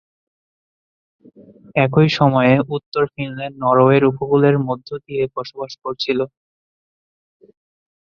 একই 1.77 2.07
সময়ে, 2.19 2.53
উত্তর 2.75 3.03
ফিনল্যান্ড 3.13 3.55
নরওয়ের 3.63 4.03
উপকূলের 4.11 4.55
মধ্য 4.67 4.89
দিয়ে 5.05 5.23
বসবাস 5.35 5.71
করছিল। 5.83 6.19